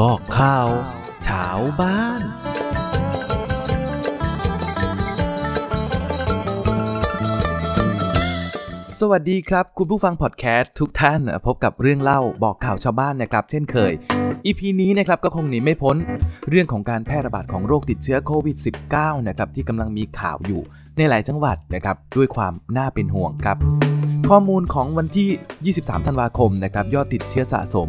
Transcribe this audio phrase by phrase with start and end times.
[0.00, 0.68] บอกข่าว
[1.26, 1.46] ช้า
[1.80, 2.22] บ้าน
[8.98, 13.92] สวัสดีครับ คุณผู้ฟังพอดแคสต์ทุกท่านพบกับเรื่องเล่าบอกข่าวชาวบ้านนะครับ เช่นเคย
[14.44, 15.96] อีพีนี้นะครับก็คงหนีไม่พ้น
[16.48, 18.56] เรื่องของการแพร่ระบาดของโรคติดเชื้อโควิด
[18.92, 20.60] -19 นะครับที่กำลังมีข่าวอยู่
[20.96, 23.56] ในหลายจังหวัดนะครับด้วยความน่าเป็นห่วงครับ
[24.30, 27.88] ข้อมูลของวันที่ 23 ธันวาคมนะครับยอดติดเชื้อสะสม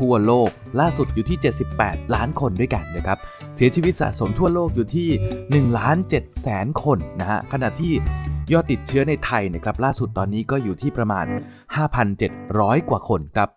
[0.00, 0.50] ทั่วโลก
[0.80, 1.38] ล่าสุดอยู่ที่
[1.76, 3.18] 78 ล้านคนด้วยกันนะครับ
[3.54, 5.08] เสียชีวิตสะสมทั่วโลกอยู่ที่
[5.70, 7.92] 1 ล้าน7แสนคนนะฮะ ขณะที่
[8.52, 11.26] ยอดติดเชื้อในไทยนะครับล่าสุดตอนนี้ก็อยู่ที่ประมาณ
[12.08, 13.48] 5,700 กว่าคนครับ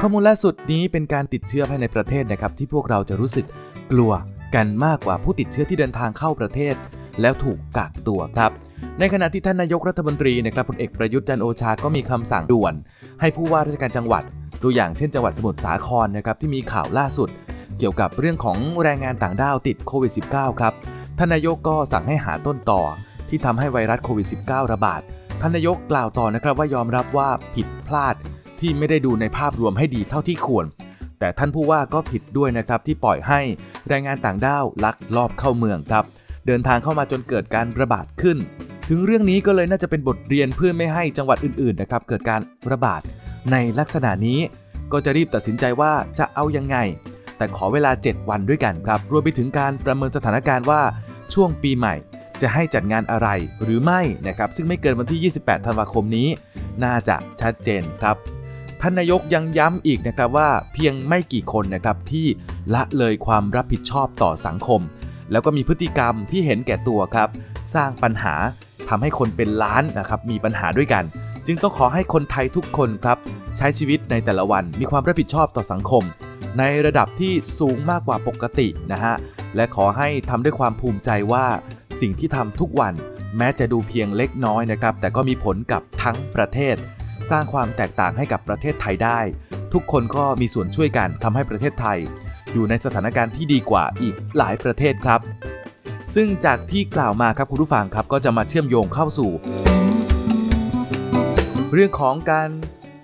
[0.00, 3.46] ข้อมูลล่าสุดนี้เป็นการติดเชื้อภายในประเทศนะครับที่พวกเราจะรู้สึก
[3.92, 4.12] กลัว
[4.54, 6.74] กันมากกว่าผู้ติดเชื้อที่เดินทางเข้าประเทศ
[7.20, 8.52] แล้วถูกกักตัวครับ
[8.98, 12.74] ในขณะที่ท่านนายกรัฐมนตรีนะครับพลเอกประยุทธ์จันโอชาก็มีคำสั่งด่วน
[13.20, 14.22] ให้ผู้ว่าราชการจังหวัด
[14.62, 17.28] ตัวอย่างเช่นจังหวัดสมุทรสาครนะครับที่มีข่าวล่าสุด
[17.78, 20.72] เกี่ยวกับเรื่องของแรงงานต่างด้าวติดโควิด -19 ครับ
[21.18, 22.80] ท่านนายกก็สั่งให้หาต้นต่อ
[23.28, 25.00] ที่ทำให้ไวรัสโควิด -19 ระบาด
[25.40, 28.14] ท่านนายกกล่าวต่อนะครับว่ายอมรับว่าผิดพลาด
[28.60, 30.66] ที่ไม่ได้ดูในภาพรวมให้ดีเท่าที่ควร
[31.18, 33.40] แต่ท่านผู้ว่าก็ผิดด้วยนะครับที่ปล่อยให้
[33.88, 36.04] แรงงานต่างด้าวลักลอบเข้าเมืองครับ
[36.46, 38.36] เดินทางเข้ามาจนเกิดการระบาดขึ้น
[38.88, 42.40] ถึงเรื่องนี้ก็เลยน่าจะเป็นบทเรียนเพื่อไม่ให้จังหวัดอื่นๆนะครับเกิดการ
[42.72, 43.00] ระบาด
[43.52, 44.40] ในลักษณะนี้
[44.92, 46.76] ก็จะรีบตัดสินใจว่าจะเอายังไง
[47.36, 50.82] แต่ขอเวลา 7 วันด้วยกันครับรวมไปถึงการประเมินสถานการณ์ว่า
[51.34, 51.94] ช่วงปีใหม่
[52.40, 53.28] จะให้จัดงานอะไร
[53.62, 56.28] หรือไม่นะครับซึ่งไม่เกินวันที่ 28 ธันวาคมนี้
[56.84, 58.16] น่าจะชัดเจนครับ
[58.80, 62.26] ท่านนายกยังย้ำอีกนะครับว่าเพียงไม่กี่คนนะครับที่
[62.74, 64.80] ละเลยความรับผิดชอบต่อสังคม
[65.30, 67.28] แล้วก็มีพฤติกรรมที่เห็นแก่ตัวครับ
[67.74, 68.34] สร้างปัญหา
[68.88, 71.04] ทำให้คนเป็นล้านนะครับมีปัญหาด้วยกัน
[71.50, 73.18] จึงต้องขอให้คนไทยทุกคนครับ
[73.56, 76.02] ใช้ชีวิตในแต่ละวันมีความรับผิดชอบต่อสังคม
[76.58, 79.14] ในระดับที่สูงมากกว่าปกตินะฮะ
[79.56, 81.46] และขอให้ทำด้วยความภูมิใจว่า
[82.00, 82.94] สิ่งที่ทำทุกวัน
[83.36, 86.76] แม้จะดูเพียงเล็กน้อยนะครับ แต่ก็มีผลกับทั้งประเทศ
[87.30, 89.20] สร้างความแตกต่างให้กับประเทศไทยได้
[89.72, 91.98] ทุกคนก็มีส่วนช่วยกันทำให้ประเทศไทย
[92.52, 95.20] อยู่ในสถานการณ์ที่ดีกว่าอีกหลายประเทศครับ
[96.14, 99.30] ซึ่งจากที่กล่าวมาครับคุณผู้ฟังครับก็จะมาเชื่อมโยงเข้าสู่
[101.72, 102.50] เรื่องของการ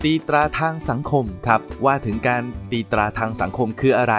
[0.04, 4.14] ตีตราทางสังคมครับ ว่าถึงการตีตราทางสังคมคืออะไร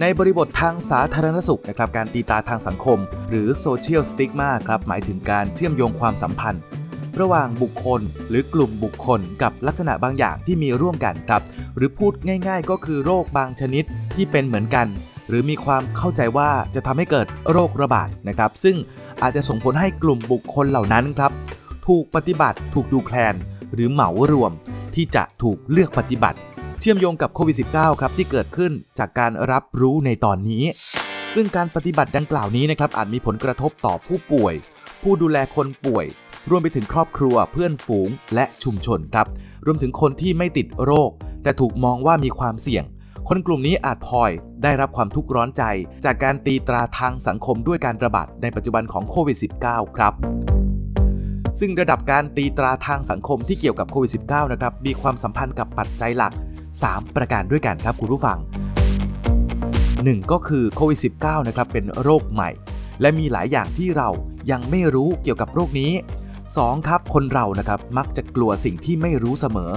[0.00, 2.98] ในบริบททางสาธารณสุขนะครับการตีตราทางสังคม
[3.30, 6.62] หรือ social stigma ครับหมายถึงการเชื่อมโยงความสัมพันธ์
[7.20, 11.42] ระหว่างบุคคลหรือกลุ่มบุคคลกับลักษณะบางอย่างที่มีร่วมกันครับ
[11.76, 12.12] หรือพูด
[12.48, 13.84] ง่าย ๆ ก็คือโรคบางชนิด
[14.14, 14.86] ที่เป็นเหมือนกัน
[15.28, 18.76] หรือมีความเข้าใจว่าจะทำให้เกิดโรคระบาดนะครับ ซึ่ง
[19.22, 21.32] อาจจะส่งผลให้กลุ่มบุคคลเหล่านั้นครับ
[21.92, 23.34] ถูกปฏิบัติ ถูกดูแคลน
[23.74, 24.52] หรือเหมารวม
[24.94, 26.38] ที่จะถูกเลือกปฏิบัติ
[26.80, 30.64] เชื่อมโยงกับโควิด -19 ครับที่เกิดขึ้นจากการรับรู้ในตอนนี้
[31.34, 34.54] ซึ่งการปฏิบัติดังกล่าวนี้นะครับอาจมีผลกระทบต่อผู้ป่วย
[35.02, 36.06] ผู้ดูแลคนป่วย
[36.50, 39.26] รวมไปถึงครอบครัวเพื่อนฝูงและชุมชนครับ
[39.66, 41.10] รวมถึงคนที่ไม่ติดโรค
[41.42, 42.84] แต่ถูกมองว่ามีความเสี่ยง
[43.28, 44.30] คนกลุ่มนี้อาจพลอย
[44.62, 45.62] ได้รับความทุกข์ร้อนใจ
[46.04, 50.14] จากการตีตราทางสังคมด้วยการระบาดในปัจจุบันของโควิด -19 ครับ
[51.60, 56.32] ซึ่งระดับการตีตราทางสังคมที่เกี่ยวกับโควิด -19 นะครับ มีความสัมพันธ์กับปัจจัยหลัก
[56.74, 58.38] 3 ประการด้วยกันครับคุณผู้ฟัง
[59.54, 62.50] 1 ก็คือโควิด -19 นะครับเป็นโรคใหม่
[63.00, 64.08] และมีหลายอย่างที่เรา
[64.50, 65.92] ยังไม่รู้เกี่ยวกับโรคนี้
[66.40, 66.88] 2.
[66.88, 69.72] ครับคนเรานะครับมักจะกลัวสิ่งที่ไม่รู้เสมอ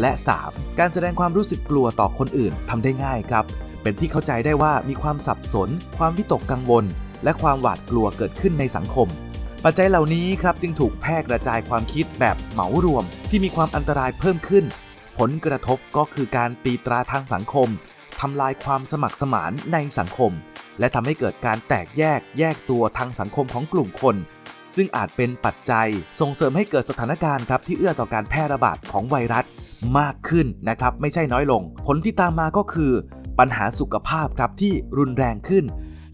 [0.00, 0.12] และ
[0.44, 0.78] 3.
[0.78, 3.44] การแสดงความรู้สึกกลัวต่อคนอื่นทำได้ง่ายครับ
[3.82, 6.84] เป็นที่เข้าใจได้ว่ามีความสับสน ความวิตกกังวล
[7.24, 9.08] และความหวาดกลัวเกิดขึ้นในสังคม
[9.64, 14.64] ปัจจัยเหล่านี้ครับจึงถูกแพร่กระจายความคิดแบบเหมารวม ที่มีความอันตรายเพิ่มขึ้น
[15.18, 17.68] ผลกระทบก็คือการตีตราทางสังคม
[18.20, 20.32] ทำลายความสมัครสมานในสังคม
[20.78, 24.16] และทำให้เกิดการแตกแยกแยกตัวทางสังคมของกลุ่มคน
[24.76, 25.88] ซึ่งอาจเป็นปัจจัย
[26.20, 29.44] ส่งเสริมให้เกิดสถานการณ์ครับที่เอื้อต่อการแพร่ระบาดของไวรัส
[29.98, 32.92] มากขึ้นนะครับ ไม่ใช่น้อยลง ผลที่ตามมาก็คือ
[33.38, 35.64] ปัญหาสุขภาพครับที่รุนแรงขึ้น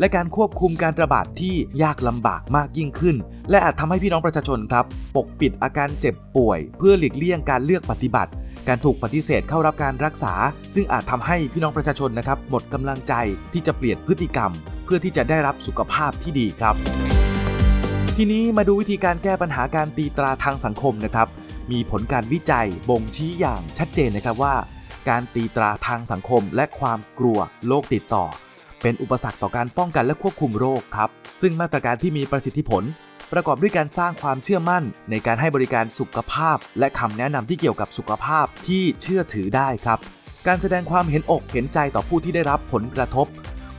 [0.00, 3.16] และการควบคุมการระบาดที่ยากลำบากมากยิ่งขึ้น
[3.50, 4.84] และอาจทำให้พี่น้องประชาชนครับ
[5.16, 8.30] ปกปิดอาการเจ็บป่วย เพื่อหลีกเลี่ยงการเลือกปฏิบัติ
[8.68, 10.32] การถูกปฏิเสธเข้ารับการรักษา
[10.74, 13.12] ซึ่งอาจทำให้พี่น้องประชาชนนะครับ หมดกำลังใจ
[13.52, 14.50] ที่จะเปลี่ยนพฤติกรรม
[14.84, 16.74] เพื่อที่จะได้รับสุขภาพที่ดีครับ
[18.16, 21.28] ทีนี้มาดูวิธีการแก้ปัญหาการตีตราทางสังคมนะครับ
[21.70, 24.54] มีผลการวิจัยบ่งชี้อย่างชัดเจนนะครับว่า
[25.08, 28.24] การตีตราทางสังคมและความกลัวโรคติดต่อ
[28.82, 31.10] เป็นอุปสรรคต่อการป้องกันและควบคุมโรคครับ
[31.40, 32.82] ซึ่งมาตรการที่มีประสิทธิผล
[33.32, 39.98] ประกอบด้วยการสร้างความเชื่อมั่น ในการให้บริการสุขภาพ และคำแนะนำที่เกี่ยวกับสุขภาพที่เชื่อถือได้ครับ
[40.46, 43.26] การแสดงความเห็นอกเห็นใจต่อผู้ที่ได้รับผลกระทบ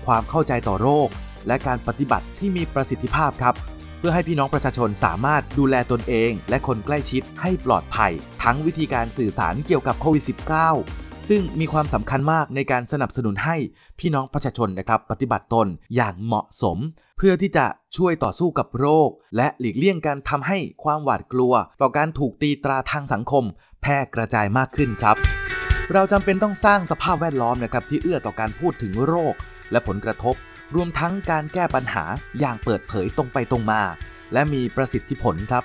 [0.06, 1.08] ความเข้าใจต่อโรค
[1.48, 3.56] และการปฏิบัติที่มีประสิทธิภาพครับ
[4.00, 8.12] เพื่อให้พี่น้องประชาชนสามารถดูแลตนเอง และคนใกล้ชิดให้ปลอดภัย
[8.44, 13.58] ทั้งวิธีการสื่อสารเกี่ยวกับโควิด -19 ซึ่งมีความสำคัญมากในการสนับสนุนให้
[14.00, 16.78] พี่น้องประชาชนนะครับปฏิบัติตนอย่างเหมาะสม
[17.18, 17.66] เพื่อที่จะ
[17.98, 23.44] ช่วยต่อสู้กับโรค และหลีกเลี่ยงการทำให้ความหวาดกลัว ต่อการถูกตีตราทางสังคม
[23.82, 25.16] แพร่กระจายมากขึ้นครับ
[25.94, 29.36] เราจำเป็นต้องสร้างสภาพแวดล้อมนะครับที่เอื้อต่อการพูดถึงโรค
[29.72, 30.36] และผลกระทบ
[30.76, 32.04] รวมทั้งการแก้ปัญหา
[32.40, 33.82] อย่างเปิดเผยตรงไปตรงมา
[34.34, 35.64] และมีประสิทธิผลครับ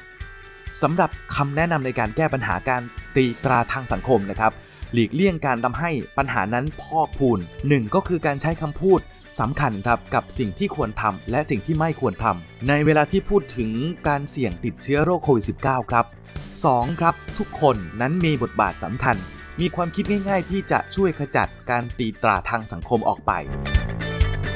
[0.82, 2.82] สำหรับคำแนะนำในการแก้ปัญหาการ
[3.16, 4.52] ตีตราทางสังคมนะครับ
[4.92, 7.38] หลีกเลี่ยงการทำให้ปัญหานั้นพอกพูน
[7.68, 9.00] หนึ่งก็คือการใช้คำพูด
[9.38, 13.70] สำคัญครับกับสิ่งที่ควรทำและสิ่งที่ไม่ควรทำในเวลาที่พูดถึง
[14.08, 16.06] การเสี่ยงติดเชื้อโรคโควิด -19 ครับ
[16.54, 17.00] 2.
[17.00, 19.16] ครับ ทุกคนนั้นมีบทบาทสำคัญ
[19.60, 23.32] มีความคิดง่ายๆ ที่จะช่วยขจัดการตีตราทางสังคมออกไป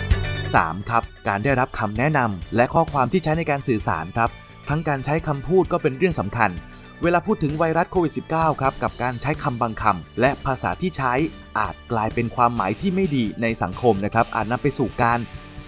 [0.05, 0.91] 3.
[0.91, 4.31] ครับ การได้รับคำแนะนำและข้อความที่ใช้ในการสื่อสารครับ
[4.69, 6.51] ทั้งการใช้คำพูดก็เป็นเรื่องสำคัญ
[7.03, 11.13] เวลาพูดถึงไวรัสโควิด -19 ครับ กับการใช้คำบางคำและภาษาที่ใช้
[11.59, 15.19] อาจกลายเป็นความหมายที่ไม่ดีในสังคมนะครับ อาจนำไปสู่การ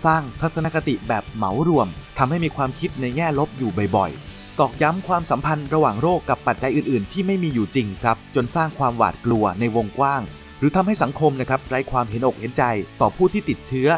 [0.04, 1.88] สร้างทัศนคติแบบเหมารวม
[2.19, 10.22] ทำให้มีความคิดในแง่ลบอยู่บ่อยๆ ตอกย้ำความสัมพันธ์ระหว่างโรคกับปัจจัยอื่นๆ ที่ไม่มีอยู่จริงครับ จนสร้างความหวาดกลัวในวงกว้าง
[10.58, 12.62] หรือทำให้สังคมนะครับไร้ความเห็นอกเห็นใจ
[13.00, 13.88] ต่อผู้ที่ติดเชื้อ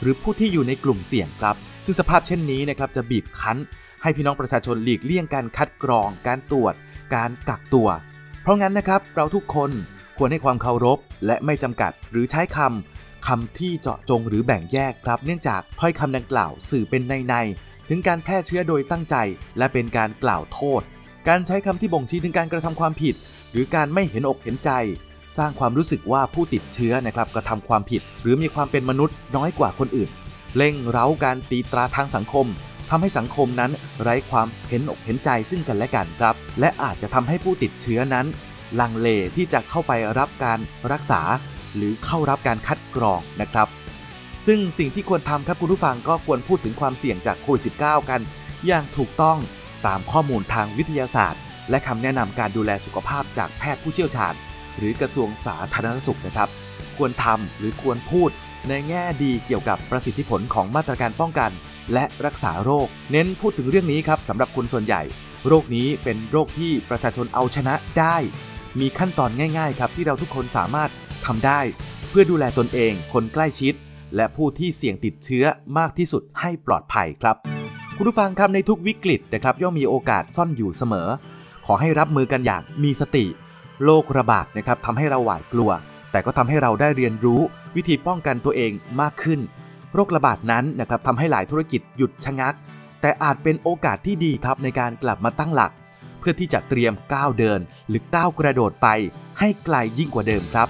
[0.00, 3.58] หรือผู้ที่อยู่ในกลุ่มเสี่ยงครับ ซึ่งสภาพเช่นนี้นะครับจะบีบคั้น
[4.06, 6.74] ให้พี่น้องประชาชนหลีกเลี่ยงการคัดกรอง การตรวจ
[7.14, 7.88] การกักตัว
[8.42, 9.70] เพราะงั้นนะครับเราทุกคน
[10.18, 17.34] ควรให้ความเคารพ และไม่จำกัดหรือใช้คำคำที่เจาะจงหรือแบ่งแยกครับ เนื่องจากถ้อยคำดังกล่าวสื่อเป็นในใน
[17.88, 19.16] ถึงการแพร่เชื้อโดยตั้งใจ
[19.58, 20.82] และเป็นการกล่าวโทษ
[21.28, 23.14] การใช้คำที่บ่งชี้ถึงการกระทำความผิด
[23.52, 24.70] หรือการไม่เห็นอกเห็นใจ
[25.36, 30.10] สร้างความรู้สึกว่าผู้ติดเชื้อนะครับกระทำความผิด หรือมีความเป็นมนุษย์น้อยกว่าคนอื่น
[30.56, 32.48] เร่งเร้าการตีตราทางสังคม
[32.90, 33.72] ทำให้สังคมนั้น
[34.02, 38.26] ไร้ความเห็นอกเห็นใจซึ่งกันและกันครับ และอาจจะทำให้ผู้ติดเชื้อนั้น
[38.80, 40.58] ลังเลที่จะเข้าไปรับการ
[40.92, 41.20] รักษา
[41.76, 43.68] หรือเข้ารับการคัดกรองนะครับ
[44.46, 48.20] ซึ่งสิ่งที่ควรทำครับคุณผู้ฟังก็ควรพูดถึงความเสี่ยงจากโควิด -19 กัน
[48.66, 49.38] อย่างถูกต้อง
[49.86, 51.40] ตามข้อมูลทางวิทยาศาสตร์
[51.70, 54.34] และคำแนะนำการดูแลสุขภาพจากแพทย์ผู้เชี่ยวชาญ
[54.76, 56.48] หรือกระทรวงสาธารณสุขนะครับ
[56.96, 58.30] ควรทำหรือควรพูด
[58.68, 61.50] ในแง่ดีเกี่ยวกับประสิทธิผลของมาตรการป้องกัน
[61.92, 65.02] และรักษาโรค เน้นพูดถึงเรื่องนี้ครับสำหรับคนส่วนใหญ่
[65.48, 68.16] โรคนี้เป็นโรคที่ประชาชนเอาชนะได้
[68.80, 70.90] มีขั้นตอนง่าย ๆ ครับที่เราทุกคนสามารถ
[71.26, 71.60] ทำได้
[72.08, 73.74] เพื่อดูแลตนเอง คนใกล้ชิด
[74.16, 75.44] และผู้ที่เสี่ยงติดเชื้อ
[75.78, 77.36] มากที่สุดให้ปลอดภัยครับ
[77.96, 81.08] คุณผู้ฟังครับในทุกวิกฤตนะครับย่อมมีโอกาสซ่อนอยู่เสมอ
[81.66, 83.24] ขอให้รับมือกันอย่างมีสติ
[83.84, 85.70] โรคระบาดนะครับทำให้เราหวาดกลัว
[86.10, 87.40] แต่ก็ทำให้เราได้เรียนรู้
[87.76, 89.40] วิธีป้องกันตัวเองมากขึ้น
[89.94, 92.54] โรคระบาดนั้นนะครับทำให้หลายธุรกิจหยุดชะงัก
[93.00, 95.72] แต่อาจเป็นโอกาสที่ดีครับในการกลับมาตั้งหลัก
[96.18, 98.88] เพื่อที่จะเตรียมก้าวเดิน หรือก้าวกระโดดไป
[99.38, 100.68] ให้ไกลยิ่งกว่าเดิมครับ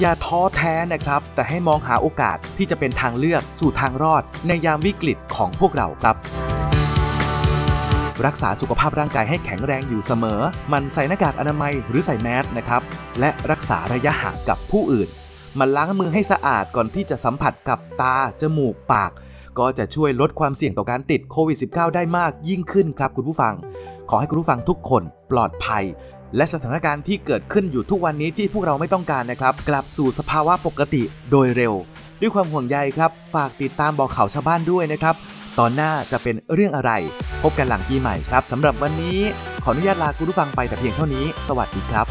[0.00, 6.16] อย่าท้อแท้นะครับ แต่ให้มองหาโอกาสที่จะเป็นทางเลือกสู่ทางรอด ในยามวิกฤตของพวกเราครับ
[8.26, 10.40] รักษาสุขภาพร่างกายให้แข็งแรงอยู่เสมอ
[10.72, 12.82] มันใส่หน้ากากอนามัยหรือใส่แมสนะครับ
[13.20, 15.08] และรักษาระยะห่างกับผู้อื่น
[15.58, 19.10] มันล้างมือให้สะอาดก่อนที่จะสัมผัสกับตา จมูก ปาก
[19.58, 23.54] ก็จะช่วยลดความเสี่ยงต่อการติดโควิด -19 ได้มากยิ่งขึ้นครับคุณผู้ฟัง
[24.10, 25.84] ขอให้คุณผู้ฟังทุกคนปลอดภัย
[26.36, 31.74] และสถานการณ์ที่เกิดขึ้นอยู่ทุกวันนี้ที่พวกเราไม่ต้องการนะครับ กลับสู่สภาวะปกติโดยเร็ว
[32.20, 35.14] ด้วยความห่วงใยครับ ฝากติดตามบอกข่าวชาวบ้านด้วยนะครับ
[35.58, 36.92] ตอนหน้าจะเป็นเรื่องอะไร
[37.42, 39.18] พบกันหลังปีใหม่ครับสำหรับวันนี้
[39.62, 42.06] ขออนุญาตลาคุณผู้ฟังไปแต่เพียงเท่านี้ สวัสดีครับ